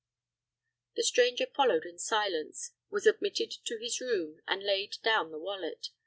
[0.95, 5.89] The stranger followed in silence, was admitted to his room, and laid down the wallet.